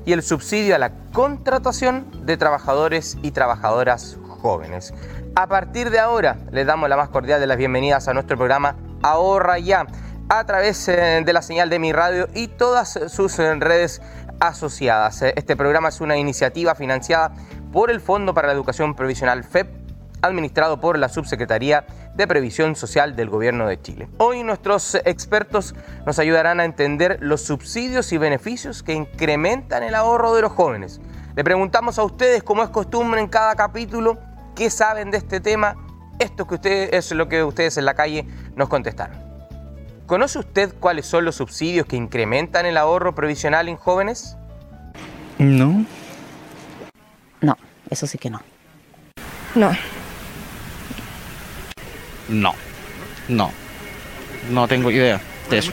[0.05, 4.93] y el subsidio a la contratación de trabajadores y trabajadoras jóvenes.
[5.35, 8.75] A partir de ahora, les damos la más cordial de las bienvenidas a nuestro programa
[9.01, 9.85] Ahorra Ya,
[10.29, 14.01] a través eh, de la señal de mi radio y todas sus eh, redes
[14.39, 15.21] asociadas.
[15.21, 17.33] Este programa es una iniciativa financiada
[17.71, 19.69] por el Fondo para la Educación Provisional FEP,
[20.21, 21.85] administrado por la Subsecretaría
[22.19, 24.07] de Previsión Social del Gobierno de Chile.
[24.17, 25.73] Hoy nuestros expertos
[26.05, 30.99] nos ayudarán a entender los subsidios y beneficios que incrementan el ahorro de los jóvenes.
[31.35, 34.19] Le preguntamos a ustedes, como es costumbre en cada capítulo,
[34.59, 35.77] ¿Qué saben de este tema?
[36.19, 38.25] Esto que ustedes, es lo que ustedes en la calle
[38.57, 39.17] nos contestaron.
[40.05, 44.35] ¿Conoce usted cuáles son los subsidios que incrementan el ahorro previsional en jóvenes?
[45.37, 45.85] No.
[47.39, 47.55] No,
[47.89, 48.41] eso sí que no.
[49.55, 49.71] No.
[52.29, 52.53] No.
[53.27, 53.51] No.
[54.51, 55.19] No tengo idea
[55.49, 55.71] de eso.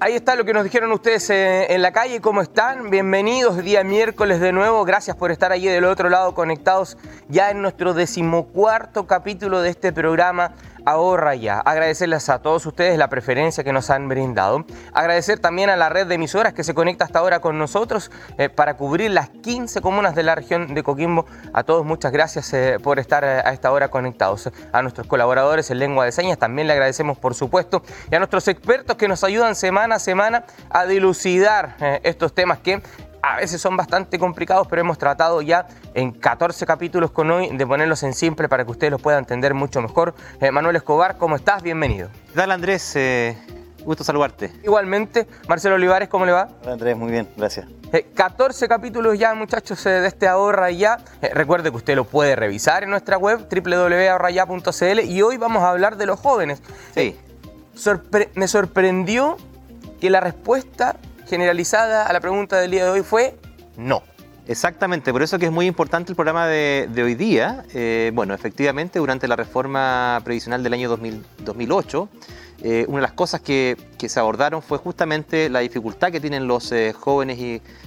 [0.00, 2.20] Ahí está lo que nos dijeron ustedes eh, en la calle.
[2.20, 2.90] ¿Cómo están?
[2.90, 4.84] Bienvenidos día miércoles de nuevo.
[4.84, 9.92] Gracias por estar allí del otro lado conectados ya en nuestro decimocuarto capítulo de este
[9.92, 11.60] programa ahorra ya.
[11.60, 14.64] Agradecerles a todos ustedes la preferencia que nos han brindado.
[14.92, 18.48] Agradecer también a la red de emisoras que se conecta hasta ahora con nosotros eh,
[18.48, 21.26] para cubrir las 15 comunas de la región de Coquimbo.
[21.52, 24.50] A todos muchas gracias eh, por estar eh, a esta hora conectados.
[24.72, 27.82] A nuestros colaboradores en lengua de señas también le agradecemos por supuesto.
[28.10, 32.82] Y a nuestros expertos que nos ayudan semana a semana a dilucidar estos temas que
[33.22, 37.66] a veces son bastante complicados, pero hemos tratado ya en 14 capítulos con hoy de
[37.66, 40.14] ponerlos en simple para que ustedes los puedan entender mucho mejor.
[40.40, 41.62] Eh, Manuel Escobar, ¿cómo estás?
[41.62, 42.08] Bienvenido.
[42.28, 42.96] ¿Qué tal Andrés?
[42.96, 43.38] Eh,
[43.84, 44.52] gusto saludarte.
[44.64, 46.48] Igualmente, Marcelo Olivares, ¿cómo le va?
[46.62, 47.66] Hola Andrés, muy bien, gracias.
[48.14, 50.98] 14 eh, capítulos ya, muchachos, de este Ahorra Ya.
[51.32, 55.96] recuerde que usted lo puede revisar en nuestra web www.ahorraya.cl y hoy vamos a hablar
[55.96, 56.60] de los jóvenes.
[56.92, 57.16] Sí.
[58.34, 59.36] me sorprendió
[60.00, 60.96] que la respuesta
[61.32, 63.34] generalizada a la pregunta del día de hoy fue
[63.78, 64.02] no.
[64.46, 67.64] Exactamente, por eso que es muy importante el programa de, hoy día.
[67.72, 72.08] Eh, bueno, efectivamente, durante la reforma previsional del año 2008,
[72.64, 76.70] eh, una de las cosas que, se abordaron fue justamente la dificultad que tienen los
[76.72, 77.38] eh, jóvenes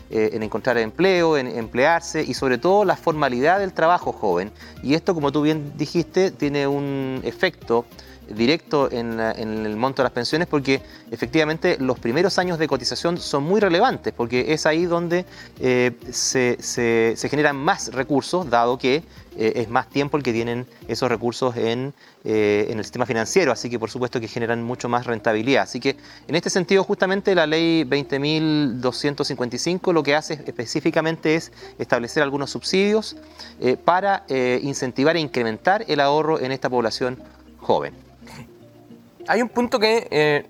[0.09, 4.51] en encontrar empleo, en emplearse y sobre todo la formalidad del trabajo joven.
[4.81, 7.85] Y esto, como tú bien dijiste, tiene un efecto
[8.29, 10.81] directo en, el monto de las pensiones porque
[11.11, 15.25] efectivamente los primeros años de cotización son muy relevantes porque es ahí donde
[15.59, 19.03] eh, se, generan más recursos dado que
[19.37, 21.93] eh, es más tiempo el que tienen esos recursos en,
[22.23, 25.63] eh, en, el sistema financiero, así que por supuesto que generan mucho más rentabilidad.
[25.63, 25.97] Así que
[26.27, 33.17] en este sentido justamente la ley 20.255 lo que hace específicamente es establecer algunos subsidios
[33.83, 37.21] para incentivar e incrementar el ahorro en esta población
[37.59, 38.04] joven.
[39.27, 40.45] Hay un punto que, eh,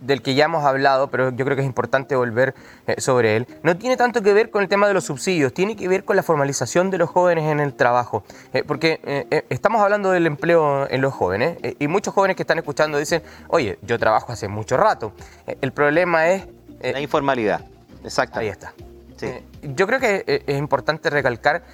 [0.00, 2.54] del que ya hemos hablado, pero yo creo que es importante volver
[2.86, 3.46] eh, sobre él.
[3.62, 6.14] No tiene tanto que ver con el tema de los subsidios, tiene que ver con
[6.14, 8.22] la formalización de los jóvenes en el trabajo.
[8.52, 9.00] Eh, porque
[9.48, 13.78] estamos hablando del empleo en los jóvenes y muchos jóvenes que están escuchando dicen, oye,
[13.82, 15.12] yo trabajo hace mucho rato.
[15.60, 16.46] el problema es...
[16.82, 17.64] la informalidad,
[18.04, 18.38] exacto.
[18.38, 18.74] Ahí está.
[19.62, 21.64] yo creo que es importante recalcar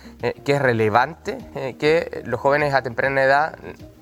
[0.44, 1.38] que es relevante
[1.78, 3.58] que los jóvenes a temprana edad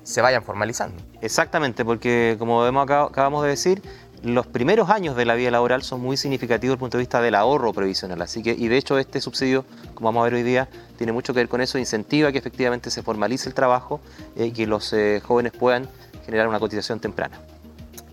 [0.09, 1.01] se vayan formalizando.
[1.21, 3.83] Exactamente, porque como vemos acabamos de decir,
[4.23, 7.21] los primeros años de la vida laboral son muy significativos desde el punto de vista
[7.21, 8.19] del ahorro previsional.
[8.21, 10.67] Así que, y de hecho este subsidio, como vamos a ver hoy día,
[10.97, 14.01] tiene mucho que ver con eso, incentiva que efectivamente se formalice el trabajo
[14.35, 15.87] eh, y que los eh, jóvenes puedan
[16.25, 17.39] generar una cotización temprana.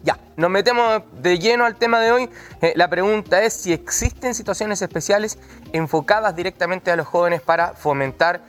[0.07, 2.31] Ya, nos metemos de lleno al tema de hoy.
[2.63, 5.39] Eh, la pregunta es si existen situaciones especiales
[5.73, 8.41] enfocadas directamente a los jóvenes para fomentar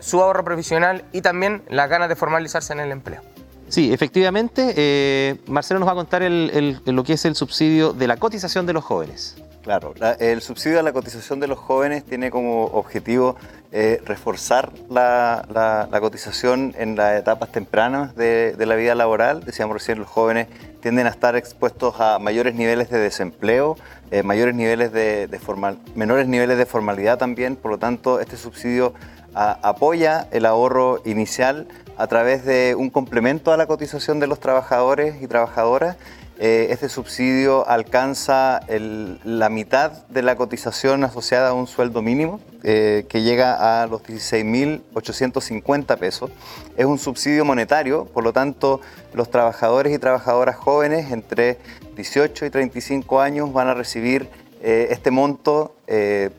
[0.00, 3.31] su ahorro previsional y también las ganas de formalizarse en el empleo.
[3.72, 8.18] Sí, efectivamente, eh, Marcelo nos va a contar lo que es el subsidio de la
[8.18, 9.36] cotización de los jóvenes.
[9.62, 13.34] Claro, el subsidio de la cotización de los jóvenes tiene como objetivo
[13.70, 19.42] eh, reforzar la, cotización en las etapas tempranas de, la vida laboral.
[19.42, 20.48] Decíamos recién, los jóvenes
[20.82, 23.78] tienden a estar expuestos a mayores niveles de desempleo,
[24.10, 27.56] eh, mayores niveles de, formal, menores niveles de formalidad también.
[27.56, 28.92] Por lo tanto, este subsidio
[29.34, 31.66] apoya el ahorro inicial
[31.96, 35.96] a través de un complemento a la cotización de los trabajadores y trabajadoras.
[36.38, 43.04] Eh, este subsidio alcanza la mitad de la cotización asociada a un sueldo mínimo, eh,
[43.08, 46.30] que llega a los 16.850 pesos.
[46.76, 48.80] Es un subsidio monetario, por lo tanto,
[49.14, 51.58] los trabajadores y trabajadoras jóvenes entre
[51.94, 54.28] 18 y 35 años van a recibir
[54.62, 55.76] eh, este monto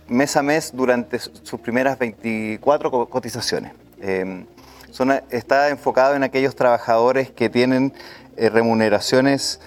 [0.07, 3.73] mes a mes durante sus primeras 24 cotizaciones
[5.29, 7.93] está enfocado en aquellos trabajadores que tienen
[8.37, 9.59] eh, remuneraciones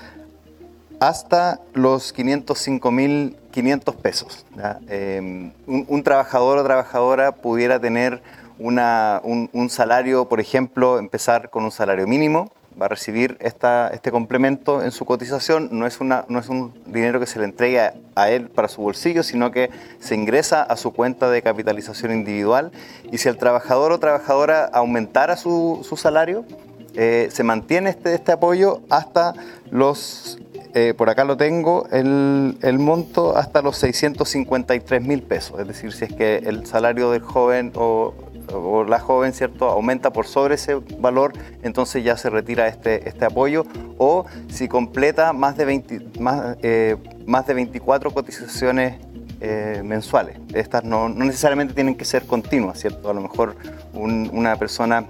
[1.01, 4.47] hasta los 505.500 pesos.
[4.89, 8.23] Em, un, trabajador o trabajadora pudiera tener
[8.59, 12.51] un, salario, por ejemplo, empezar con un salario mínimo,
[12.81, 15.69] va a recibir esta, este complemento en su cotización.
[15.73, 17.81] No es, una, no es un dinero que se le entregue
[18.15, 19.71] a, él para su bolsillo, sino que
[20.01, 22.73] se ingresa a su cuenta de capitalización individual.
[23.11, 26.45] Y si el trabajador o trabajadora aumentara su, su salario,
[26.95, 29.35] eh, se mantiene este, este apoyo hasta
[29.71, 30.39] los,
[30.75, 35.61] eh, por acá lo tengo, el, el monto hasta los 653 mil pesos.
[35.61, 38.15] Es decir, si es que el salario del joven o
[38.89, 41.33] la joven, ¿cierto?, aumenta por sobre ese valor,
[41.63, 43.65] entonces ya se retira este, este apoyo.
[43.99, 46.97] O si completa más de, 20, más, eh,
[47.27, 49.01] más de 24 cotizaciones
[49.41, 50.39] eh, mensuales.
[50.55, 53.11] Estas no, no, necesariamente tienen que ser continuas, ¿cierto?
[53.11, 53.57] A lo mejor
[53.93, 55.07] una persona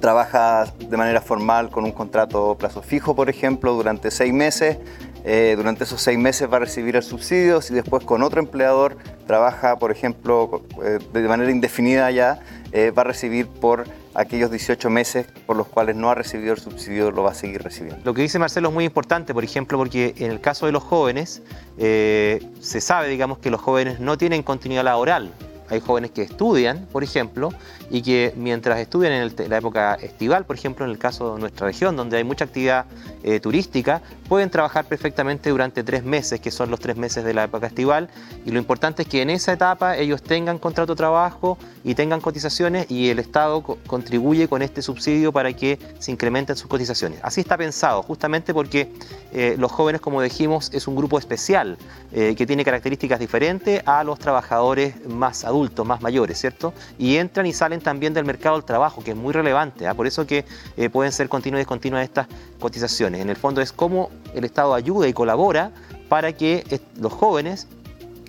[0.00, 4.78] trabaja de manera formal con un contrato plazo fijo, por ejemplo, durante seis meses.
[5.24, 7.60] Eh, durante esos seis meses va a recibir el subsidio.
[7.60, 8.96] Si después con otro empleador
[9.26, 12.40] trabaja, por ejemplo, eh, de manera indefinida ya,
[12.72, 13.84] eh, va a recibir por
[14.14, 17.62] aquellos 18 meses por los cuales no ha recibido el subsidio, lo va a seguir
[17.62, 18.02] recibiendo.
[18.04, 20.82] Lo que dice Marcelo es muy importante, por ejemplo, porque en el caso de los
[20.82, 21.42] jóvenes,
[21.76, 25.32] se sabe, digamos, que los jóvenes no tienen continuidad laboral
[25.68, 27.50] hay jóvenes que estudian, por ejemplo,
[27.90, 31.66] y que mientras estudian en la época estival, por ejemplo, en el caso de nuestra
[31.66, 32.86] región, donde hay mucha actividad
[33.22, 37.44] eh, turística, pueden trabajar perfectamente durante tres meses, que son los tres meses de la
[37.44, 38.08] época estival.
[38.44, 42.20] Y lo importante es que en esa etapa ellos tengan contrato de trabajo y tengan
[42.20, 47.20] cotizaciones y el Estado contribuye con este subsidio para que se incrementen sus cotizaciones.
[47.22, 48.90] Así está pensado, justamente porque
[49.32, 51.76] eh, los jóvenes, como dijimos, es un grupo especial
[52.12, 56.72] eh, que tiene características diferentes a los trabajadores más adultos, más mayores, ¿cierto?
[56.98, 59.86] Y entran y salen también del mercado del trabajo, que es muy relevante.
[59.86, 59.94] ¿ah?
[59.94, 60.44] Por eso que
[60.76, 62.26] eh, pueden ser continuas y descontinuas estas
[62.60, 63.20] cotizaciones.
[63.20, 65.72] En el fondo es cómo el Estado ayuda y colabora
[66.08, 67.66] para que los jóvenes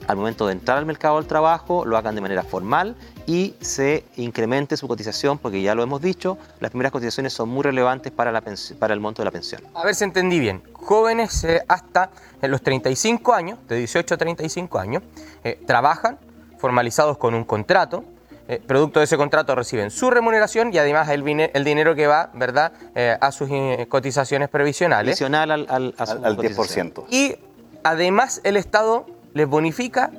[0.07, 2.95] al momento de entrar al mercado del trabajo lo hagan de manera formal
[3.25, 7.63] y se incremente su cotización, porque ya lo hemos dicho, las primeras cotizaciones son muy
[7.63, 8.43] relevantes para, la
[8.79, 9.61] para el monto de la pensión.
[9.73, 10.61] A ver si entendí bien.
[10.73, 12.09] Jóvenes eh, hasta
[12.41, 15.03] los 35 años, de 18 a 35 años,
[15.43, 16.17] eh, trabajan
[16.63, 18.05] formalizados con un contrato,
[18.47, 22.29] eh, producto de ese contrato reciben su remuneración y además el, el dinero que va,
[22.33, 22.71] ¿verdad?,
[23.19, 23.49] a sus
[23.89, 25.11] cotizaciones previsionales.
[25.11, 27.03] Adicional al, al, al 10%.
[27.09, 27.35] Y
[27.83, 30.09] además el Estado les bonifica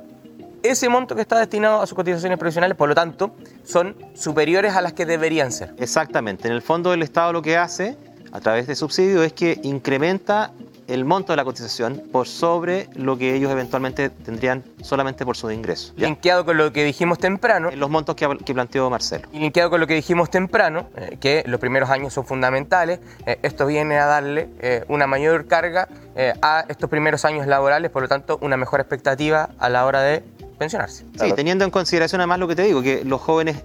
[0.61, 3.31] ese monto que está destinado a sus cotizaciones profesionales, por lo tanto,
[3.63, 5.73] son superiores a las que deberían ser.
[5.79, 6.47] Exactamente.
[6.47, 7.97] En el fondo el Estado lo que hace
[8.31, 10.51] a través de subsidio es que incrementa
[10.87, 15.49] el monto de la cotización por sobre lo que ellos eventualmente tendrían solamente por su
[15.51, 15.93] ingreso.
[15.95, 17.69] Linkeado con lo que dijimos temprano.
[17.69, 19.27] En los montos que, planteó Marcelo.
[19.33, 23.39] Y linkeado con lo que dijimos temprano, eh, que los primeros años son fundamentales, eh,
[23.41, 25.87] esto viene a darle eh, una mayor carga
[26.41, 30.23] a estos primeros años laborales, por lo tanto, una mejor expectativa a la hora de
[30.57, 31.05] pensionarse.
[31.19, 33.57] Sí, teniendo en consideración además lo que te digo, que los jóvenes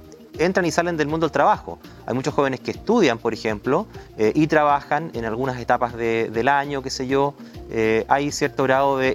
[0.44, 1.78] entran y salen del mundo del trabajo.
[2.06, 6.82] Hay muchos jóvenes que estudian, por ejemplo, eh, y trabajan en algunas etapas del año,
[6.82, 7.34] qué sé yo.
[7.70, 9.14] Eh, hay cierto grado eh,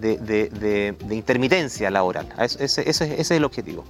[0.00, 2.28] de, de, intermitencia laboral.
[2.38, 3.84] Ese, es el objetivo.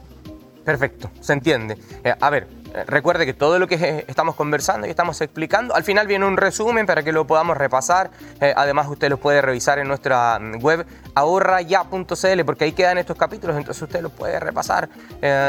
[0.65, 1.79] Perfecto, se entiende.
[2.21, 2.49] a ver,
[2.87, 6.37] recuerde que todo lo que eh, estamos conversando y estamos explicando, al final viene un
[6.37, 8.11] resumen para que lo podamos repasar.
[8.41, 13.17] Eh, además, usted lo puede revisar en nuestra mm, web ahorraya.cl porque ahí quedan estos
[13.17, 14.89] capítulos, entonces usted los puede repasar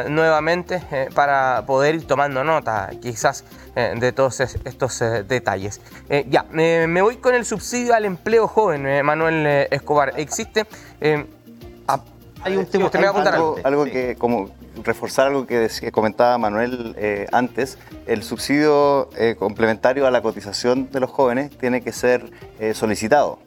[0.10, 0.82] nuevamente
[1.14, 3.44] para poder ir tomando nota quizás
[3.76, 5.82] de todos estos detalles.
[6.30, 10.14] ya, me voy con el subsidio al empleo joven, Manuel Escobar.
[10.18, 10.66] Existe...
[11.02, 14.50] hay un tema, algo, algo que como
[14.84, 21.00] reforzar algo que, comentaba Manuel eh, antes, el subsidio eh, complementario a la cotización de
[21.00, 22.30] los jóvenes tiene que ser
[22.60, 23.40] eh, solicitado.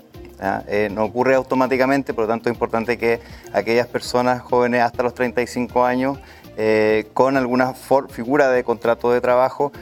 [0.93, 3.21] no ocurre automáticamente, por lo tanto es importante que
[3.53, 6.19] aquellas personas jóvenes hasta los 35 años
[7.15, 7.73] con alguna
[8.09, 9.73] figura de contrato de trabajo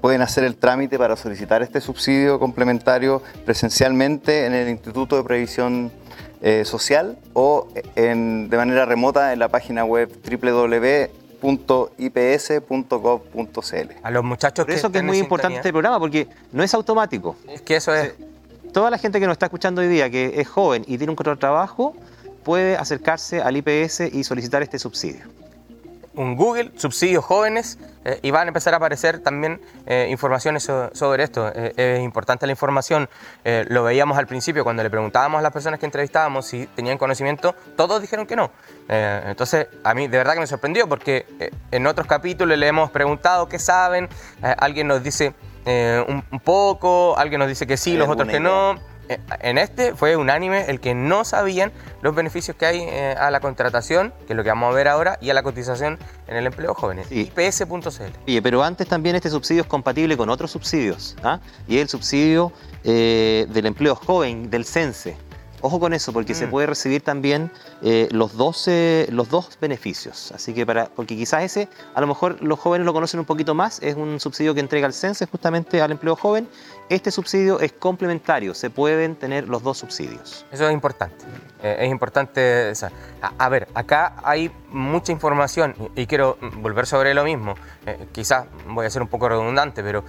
[0.00, 5.90] pueden hacer el trámite para solicitar este subsidio complementario presencialmente en el Instituto de Previsión
[6.42, 11.12] eh, social o de manera remota en la página web www.ips.gov.cl.
[14.02, 17.36] A los muchachos Por eso que es muy importante este programa, porque no es automático.
[17.48, 18.14] Es que eso es...
[18.72, 21.16] Toda la gente que nos está escuchando hoy día, que es joven y tiene un
[21.16, 21.96] contrato de trabajo,
[22.44, 25.39] puede acercarse al IPS y solicitar este subsidio
[26.20, 30.62] un Google, subsidios jóvenes, eh, y van a empezar a aparecer también eh, informaciones
[30.92, 31.50] sobre esto.
[31.54, 33.08] Eh, es importante la información.
[33.44, 37.54] lo veíamos al principio cuando le preguntábamos a las personas que entrevistábamos si tenían conocimiento,
[37.76, 38.50] todos dijeron que no.
[38.88, 41.26] entonces, a mí de verdad que me sorprendió porque
[41.70, 44.08] en otros capítulos le hemos preguntado qué saben,
[44.42, 45.34] alguien nos dice
[45.64, 48.78] un, poco, alguien nos dice que sí, los otros que no.
[49.40, 53.40] En este fue unánime el que no sabían los beneficios que hay eh, a la
[53.40, 55.98] contratación, que es lo que vamos a ver ahora, y a la cotización
[56.28, 57.10] en el empleo jóvenes.
[57.10, 58.12] IPS.cl.
[58.26, 61.40] Oye, pero antes también este subsidio es compatible con otros subsidios, ¿ah?
[61.66, 62.52] y es el subsidio
[62.84, 65.16] eh, del empleo joven, del CENSE.
[65.62, 66.50] Ojo con eso, porque se mm.
[66.50, 67.50] puede recibir también
[67.82, 68.68] eh, los, dos,
[69.08, 70.32] los dos beneficios.
[70.32, 73.54] Así que para, porque quizás ese, a lo mejor los jóvenes lo conocen un poquito
[73.54, 76.48] más, es un subsidio que entrega el CENSE justamente al empleo joven.
[76.88, 80.44] Este subsidio es complementario, se pueden tener los dos subsidios.
[80.50, 81.24] Eso es importante.
[81.62, 82.72] Eh, es importante.
[83.20, 87.54] a, ver, acá hay mucha información y, quiero volver sobre lo mismo.
[87.86, 90.04] Eh, quizás voy a ser un poco redundante, pero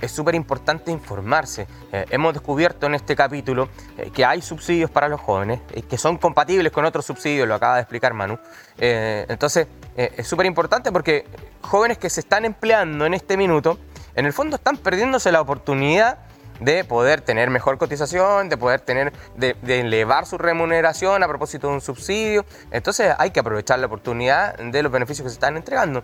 [0.00, 1.66] es súper importante informarse.
[1.92, 3.68] hemos descubierto en este capítulo
[4.14, 7.76] que hay subsidios para los jóvenes, eh, que son compatibles con otros subsidios, lo acaba
[7.76, 8.38] de explicar Manu.
[8.78, 11.26] Eh, entonces, eh, es súper importante porque
[11.62, 13.78] jóvenes que se están empleando en este minuto,
[14.14, 16.18] en el fondo están perdiéndose la oportunidad
[16.60, 21.74] de poder tener mejor cotización, de poder tener, de, elevar su remuneración a propósito de
[21.74, 22.44] un subsidio.
[22.70, 26.02] Entonces hay que aprovechar la oportunidad de los beneficios que se están entregando.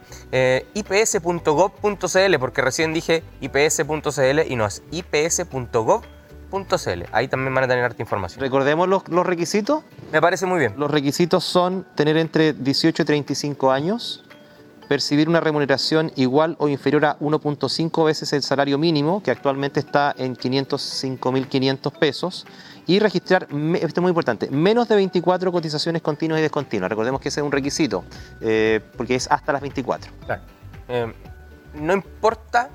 [0.75, 6.11] ips.gov.cl, porque recién dije ips.cl y no es ips.gov.cl
[7.13, 8.41] Ahí también van a tener harta información.
[8.41, 9.85] Recordemos los, requisitos.
[10.13, 10.75] Me parece muy bien.
[10.77, 14.25] Los requisitos son tener entre 18 y 35 años,
[14.91, 20.13] percibir una remuneración igual o inferior a 1.5 veces el salario mínimo, que actualmente está
[20.19, 22.45] en 505.500 pesos,
[22.89, 26.91] y registrar, esto es muy importante, menos de 24 cotizaciones continuas y descontinuas.
[26.91, 28.03] Recordemos que ese es un requisito,
[28.41, 30.11] eh, porque es hasta las 24.
[30.27, 30.43] Claro.
[30.89, 31.15] Eh,
[31.75, 32.71] no importa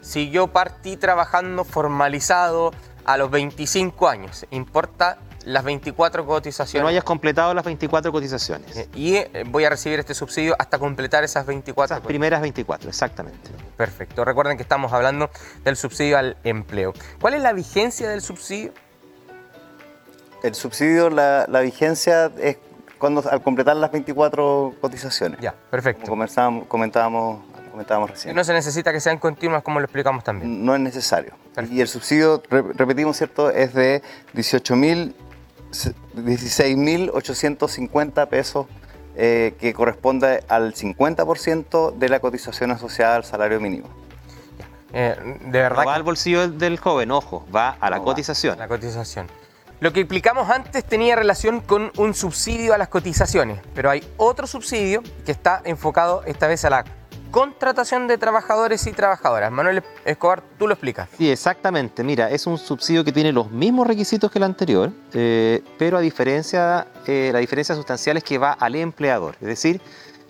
[0.00, 2.72] si yo partí trabajando formalizado
[3.04, 6.80] a los 25 años, importa las 24 cotizaciones.
[6.80, 8.88] Que no hayas completado las 24 cotizaciones.
[8.94, 11.96] Y eh, voy a recibir este subsidio hasta completar esas 24.
[11.96, 13.50] Esas primeras 24, exactamente.
[13.76, 14.24] Perfecto.
[14.24, 15.30] Recuerden que estamos hablando
[15.64, 16.92] del subsidio al empleo.
[17.20, 18.72] ¿Cuál es la vigencia del subsidio?
[20.42, 22.58] El subsidio, la, vigencia es
[22.98, 25.40] cuando al completar las 24 cotizaciones.
[25.40, 26.06] Ya, perfecto.
[26.06, 28.34] Como comentábamos comentábamos recién.
[28.34, 30.64] No se necesita que sean continuas como lo explicamos también.
[30.64, 31.34] No es necesario.
[31.70, 33.50] Y el subsidio, repetimos, ¿cierto?
[33.50, 34.02] Es de
[34.34, 35.14] 18.000,
[35.70, 38.66] 16.850 pesos
[39.16, 43.88] eh, que corresponde al 50% de la cotización asociada al salario mínimo.
[44.92, 45.86] Eh, de verdad.
[45.86, 48.58] va al bolsillo del joven, ojo, va a la cotización.
[48.58, 49.28] la cotización.
[49.80, 54.46] Lo que explicamos antes tenía relación con un subsidio a las cotizaciones, pero hay otro
[54.46, 56.84] subsidio que está enfocado esta vez a la
[57.30, 59.52] contratación de trabajadores y trabajadoras.
[59.52, 61.08] Manuel Escobar, tú lo explicas.
[61.16, 62.02] Sí, exactamente.
[62.02, 66.00] Mira, es un subsidio que tiene los mismos requisitos que el anterior, eh, pero a
[66.00, 69.36] diferencia, eh, la diferencia sustancial es que va al empleador.
[69.40, 69.80] Es decir,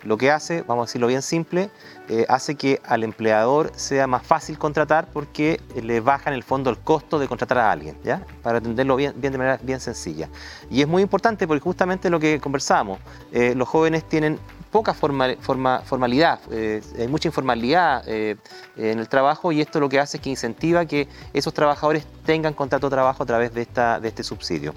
[0.03, 1.71] lo que hace, vamos a decirlo bien simple,
[2.09, 6.71] eh, hace que al empleador sea más fácil contratar porque le baja en el fondo
[6.71, 8.25] el costo de contratar a alguien, ¿ya?
[8.43, 10.29] Para entenderlo bien, bien de manera bien sencilla.
[10.71, 12.99] Y es muy importante porque justamente lo que conversamos,
[13.31, 14.39] los jóvenes tienen
[14.71, 18.37] poca formalidad, hay mucha informalidad eh,
[18.77, 22.55] en el trabajo y esto lo que hace es que incentiva que esos trabajadores tengan
[22.55, 24.75] contrato de trabajo a través de, esta, de este subsidio.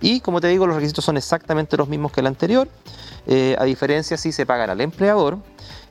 [0.00, 2.68] Y como te digo, los requisitos son exactamente los mismos que el anterior,
[3.26, 5.38] eh, a diferencia si se pagan al empleador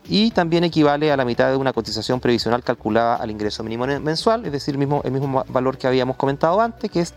[0.07, 4.45] y también equivale a la mitad de una cotización previsional calculada al ingreso mínimo mensual,
[4.45, 7.13] es decir, el mismo, el mismo valor que habíamos comentado antes, que es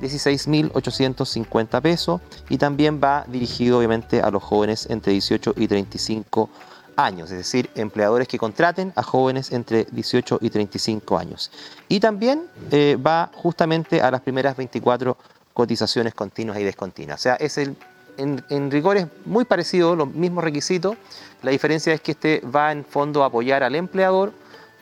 [0.00, 6.48] 16.850 pesos y también va dirigido obviamente a los jóvenes entre 18 y 35
[6.96, 11.50] años, es decir, empleadores que contraten a jóvenes entre 18 y 35 años.
[11.88, 15.16] Y también eh, va justamente a las primeras 24
[15.54, 17.20] cotizaciones continuas y descontinuas.
[17.20, 17.76] O sea, es el,
[18.16, 20.96] en, rigor es muy parecido, los mismos requisitos,
[21.42, 24.32] la diferencia es que este va en fondo a apoyar al empleador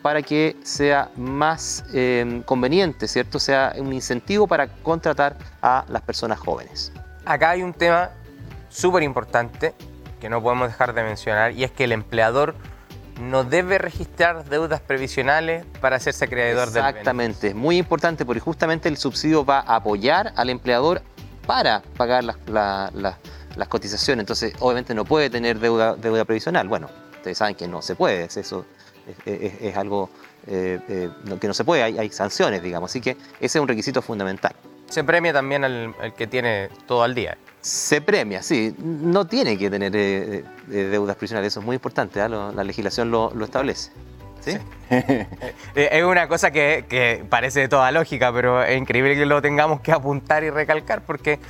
[0.06, 3.40] para que sea más em, conveniente, ¿cierto?
[3.40, 6.92] Sea un incentivo para contratar a las personas jóvenes.
[7.24, 8.10] Acá hay un tema
[8.68, 9.74] súper importante
[10.20, 12.54] que no podemos dejar de mencionar y es que el empleador
[13.20, 18.88] no debe registrar deudas previsionales para hacerse acreedor del Exactamente, es muy importante porque justamente
[18.88, 21.02] el subsidio va a apoyar al empleador
[21.48, 22.36] para pagar las,
[23.68, 24.22] cotizaciones.
[24.22, 26.68] Entonces, obviamente no puede tener deuda, deuda previsional.
[26.68, 28.64] Bueno, ustedes saben que no se puede, eso
[29.24, 30.10] es, algo
[30.46, 31.10] eh, eh,
[31.40, 32.90] que no se puede, hay, sanciones, digamos.
[32.90, 34.54] Así que ese es un requisito fundamental.
[34.88, 37.36] Se premia también al, que tiene todo al día.
[37.60, 38.74] Se premia, sí.
[38.78, 42.28] No tiene que tener eh, deudas previsionales, eso es muy importante, ¿ah?
[42.28, 43.90] la legislación lo, establece.
[44.40, 44.56] ¿Sí?
[45.74, 49.80] es una cosa que, que, parece de toda lógica, pero es increíble que lo tengamos
[49.80, 51.40] que apuntar y recalcar porque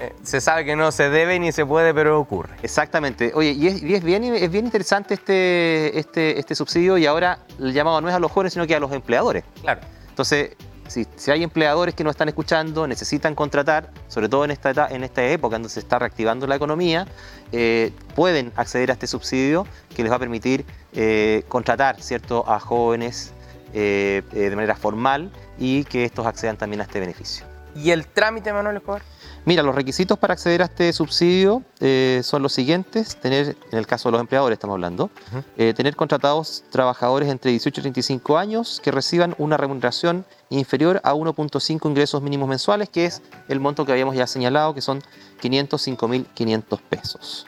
[0.00, 2.56] eh, se sabe que no se debe ni se puede, pero ocurre.
[2.62, 3.32] Exactamente.
[3.34, 8.00] Oye, y es, bien, es bien interesante este, este, este subsidio y ahora el llamado
[8.00, 9.44] no es a los jóvenes, sino que a los empleadores.
[9.60, 9.82] Claro.
[10.08, 10.56] Entonces,
[10.88, 15.04] si, si, hay empleadores que no están escuchando, necesitan contratar, sobre todo en esta, en
[15.04, 17.06] esta época donde se está reactivando la economía,
[17.52, 20.64] eh, pueden acceder a este subsidio que les va a permitir
[20.94, 22.50] eh, contratar ¿cierto?
[22.50, 23.34] a jóvenes
[23.72, 27.49] de manera formal y que estos accedan también a este beneficio.
[27.74, 29.02] ¿Y el trámite, Manuel Escobar?
[29.46, 33.86] Mira, los requisitos para acceder a este subsidio eh, son los siguientes, tener, en el
[33.86, 35.10] caso de los empleadores estamos hablando,
[35.56, 41.14] eh, tener contratados trabajadores entre 18 y 35 años que reciban una remuneración inferior a
[41.14, 45.02] 1.5 ingresos mínimos mensuales, que es el monto que habíamos ya señalado, que son
[45.40, 47.46] 505.500 pesos.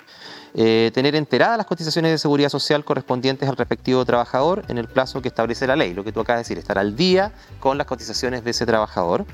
[0.54, 5.22] Eh, tener enteradas las cotizaciones de seguridad social correspondientes al respectivo trabajador en el plazo
[5.22, 7.86] que establece la ley, lo que tú acabas de decir, estar al día con las
[7.86, 9.24] cotizaciones de ese trabajador.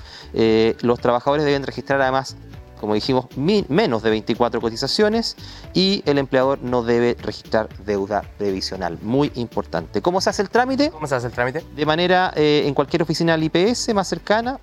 [0.83, 2.37] los trabajadores deben registrar además
[2.79, 5.37] como dijimos, menos de 24 cotizaciones
[5.75, 8.99] y el empleador no debe registrar deuda previsional.
[9.03, 10.01] Muy importante.
[10.01, 10.91] ¿Cómo se hace el trámite?
[10.91, 11.65] ¿Cómo se hace el trámite?
[11.77, 14.61] De manera eh, en cualquier oficina del IPS más cercana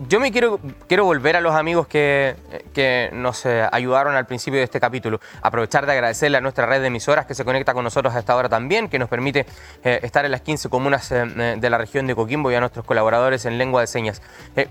[0.09, 2.35] yo me quiero, quiero volver a los amigos que,
[2.73, 5.21] que nos eh, ayudaron al principio de este capítulo.
[5.41, 8.35] Aprovechar de agradecerle a nuestra red de emisoras que se conecta con nosotros a esta
[8.35, 9.45] hora también, que nos permite
[9.83, 12.85] eh, estar en las 15 comunas eh, de la región de Coquimbo y a nuestros
[12.85, 14.21] colaboradores en lengua de señas.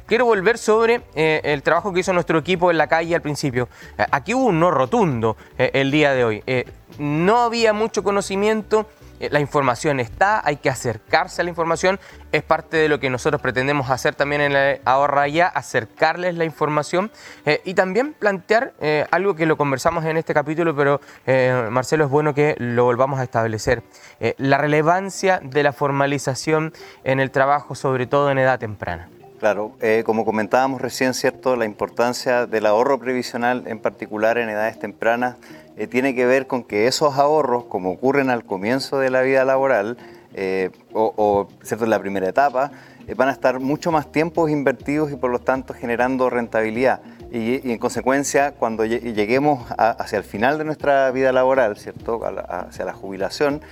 [0.06, 3.68] quiero volver sobre el trabajo que hizo nuestro equipo en la calle al principio.
[4.10, 6.44] aquí hubo un no rotundo el día de hoy.
[6.98, 12.00] no había mucho conocimiento eh, la información está, hay que acercarse a la información,
[12.32, 16.44] es parte de lo que nosotros pretendemos hacer también en la Ahorra Ya, acercarles la
[16.44, 17.10] información
[17.46, 21.00] eh, y también plantear eh, algo que lo conversamos en este capítulo, pero
[21.70, 23.82] Marcelo es bueno que lo volvamos a establecer,
[24.38, 26.72] la relevancia de la formalización
[27.04, 29.08] en el trabajo, sobre todo en edad temprana.
[29.38, 29.72] Claro,
[30.04, 31.56] como comentábamos recién, ¿cierto?
[31.56, 35.36] La importancia del ahorro previsional, en particular en edades tempranas,
[35.76, 39.44] eh, tiene que ver con que esos ahorros, como ocurren al comienzo de la vida
[39.44, 39.96] laboral
[40.34, 41.84] eh, o, ¿cierto?
[41.84, 42.72] en la primera etapa,
[43.06, 47.00] eh, van a estar mucho más tiempos invertidos y por lo tanto generando rentabilidad.
[47.32, 52.20] Y, en consecuencia, cuando lleguemos hacia el final de nuestra vida laboral, ¿cierto?
[52.26, 53.62] hacia la jubilación,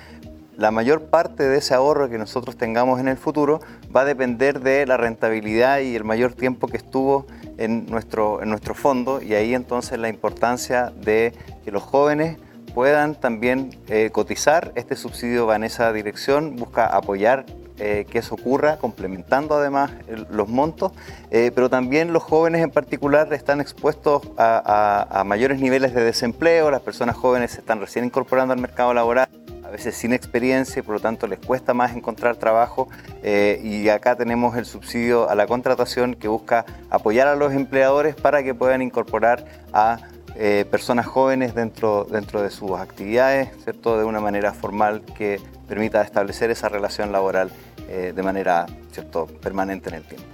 [0.56, 3.60] la mayor parte de ese ahorro que nosotros tengamos en el futuro
[3.94, 7.26] va a depender de la rentabilidad y el mayor tiempo que estuvo
[7.60, 11.32] en nuestro, en nuestro fondo y ahí entonces la importancia de
[11.64, 12.38] que los jóvenes
[12.74, 14.72] puedan también eh, cotizar.
[14.74, 17.44] Este subsidio va en esa dirección, busca apoyar
[17.78, 19.90] eh, que eso ocurra, complementando además
[20.30, 20.92] los montos,
[21.30, 26.70] eh, pero también los jóvenes en particular están expuestos a, a mayores niveles de desempleo,
[26.70, 29.28] las personas jóvenes se están recién incorporando al mercado laboral
[29.70, 32.88] a veces sin experiencia y por lo tanto les cuesta más encontrar trabajo.
[33.22, 38.16] Eh, y acá tenemos el subsidio a la contratación que busca apoyar a los empleadores
[38.16, 39.98] para que puedan incorporar a
[40.34, 43.96] eh, personas jóvenes dentro, dentro de sus actividades, ¿cierto?
[43.96, 47.52] de una manera formal que permita establecer esa relación laboral
[47.88, 49.26] eh, de manera ¿cierto?
[49.26, 50.26] permanente en el tiempo.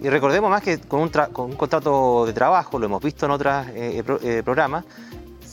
[0.00, 3.32] Y recordemos más que con un, con un contrato de trabajo, lo hemos visto en
[3.32, 3.66] otros
[4.44, 4.84] programas,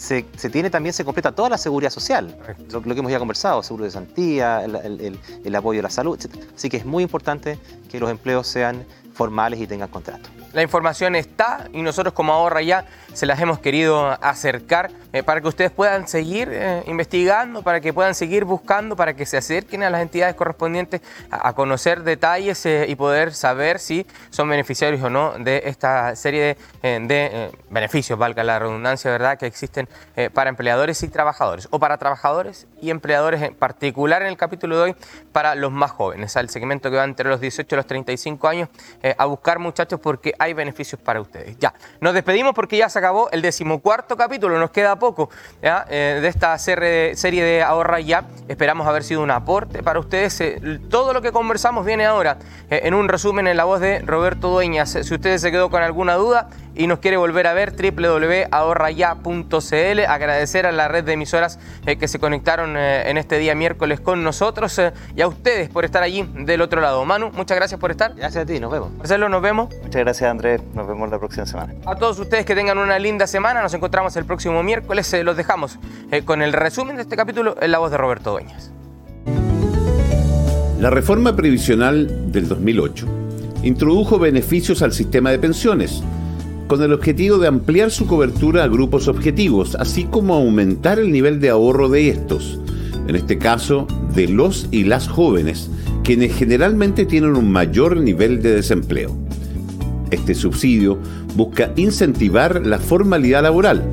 [0.02, 2.36] se, tiene también, se completa toda la seguridad social,
[2.72, 6.20] lo, que hemos ya conversado, seguro de santía, el, apoyo a la salud,
[6.56, 10.30] Así que es muy importante que los empleos sean formales y tengan contrato.
[10.54, 15.41] La información está y nosotros como Ahorra Ya se las hemos querido acercar eh, para
[15.41, 19.84] que ustedes puedan seguir eh, investigando, para que puedan seguir buscando, para que se acerquen
[19.84, 25.10] a las entidades correspondientes a, conocer detalles eh, y poder saber si son beneficiarios o
[25.10, 29.88] no de esta serie de, de beneficios, valga la redundancia, ¿verdad?, que existen
[30.34, 34.84] para empleadores y trabajadores, o para trabajadores y empleadores en particular en el capítulo de
[34.84, 34.95] hoy
[35.32, 38.69] para los más jóvenes, al segmento que va entre los 18 y los 35 años,
[39.18, 41.58] a buscar muchachos porque hay beneficios para ustedes.
[41.60, 45.30] Ya, nos despedimos porque ya se acabó el decimocuarto capítulo, nos queda poco
[45.62, 48.26] eh, de esta serie de Ahorra Ya.
[48.48, 50.40] Esperamos haber sido un aporte para ustedes.
[50.42, 52.38] Eh, todo lo que conversamos viene ahora
[52.70, 54.92] eh, en un resumen en la voz de Roberto Dueñas.
[54.92, 60.00] Si ustedes se quedó con alguna duda, y nos quiere volver a ver, www.ahorraya.cl.
[60.08, 64.00] Agradecer a la red de emisoras eh, que se conectaron eh, en este día miércoles
[64.00, 67.04] con nosotros eh, y a ustedes por estar allí del otro lado.
[67.06, 68.14] Manu, muchas gracias por estar.
[68.16, 68.92] Gracias a ti, nos vemos.
[68.94, 69.70] Marcelo, nos vemos.
[69.84, 70.62] Muchas gracias, Andrés.
[70.74, 71.74] Nos vemos la próxima semana.
[71.86, 73.62] A todos ustedes que tengan una linda semana.
[73.62, 75.14] Nos encontramos el próximo miércoles.
[75.24, 75.78] los dejamos
[76.26, 78.72] con el resumen de este capítulo en la voz de Roberto Dueñas.
[80.80, 83.08] La reforma previsional del 2008
[83.64, 86.02] introdujo beneficios al sistema de pensiones
[86.72, 91.42] con el objetivo de ampliar su cobertura a grupos objetivos, así como aumentar el nivel
[91.42, 92.62] de ahorro de estos,
[93.10, 95.70] en este caso de los y las jóvenes,
[96.06, 99.14] quienes generalmente tienen un mayor nivel de desempleo.
[100.12, 100.98] Este subsidio
[101.36, 103.84] busca incentivar la formalidad laboral,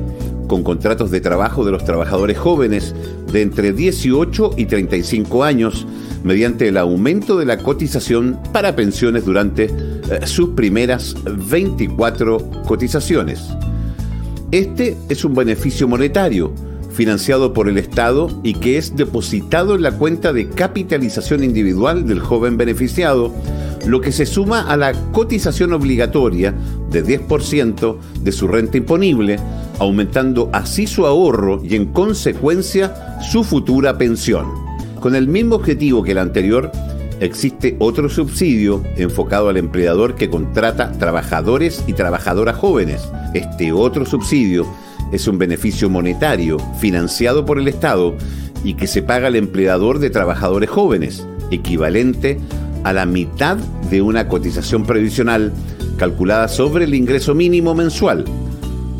[0.47, 2.95] con contratos de trabajo de los trabajadores jóvenes
[3.29, 5.85] de entre 18 y 35 años,
[6.23, 9.69] mediante el aumento de la cotización para pensiones durante
[10.25, 13.41] sus primeras 24 cotizaciones.
[14.51, 16.53] Este es un beneficio monetario
[16.91, 22.19] financiado por el Estado y que es depositado en la cuenta de capitalización individual del
[22.19, 23.33] joven beneficiado,
[23.85, 26.53] lo que se suma a la cotización obligatoria
[26.91, 29.39] de 10% de su renta imponible,
[29.79, 34.47] aumentando así su ahorro y en consecuencia su futura pensión.
[34.99, 36.71] Con el mismo objetivo que el anterior,
[37.19, 43.01] existe otro subsidio enfocado al empleador que contrata trabajadores y trabajadoras jóvenes.
[43.33, 44.65] Este otro subsidio
[45.11, 48.15] es un beneficio monetario financiado por el Estado
[48.63, 52.37] y que se paga al empleador de trabajadores jóvenes, equivalente
[52.83, 53.57] a la mitad
[53.89, 55.51] de una cotización previsional
[55.97, 58.25] calculada sobre el ingreso mínimo mensual,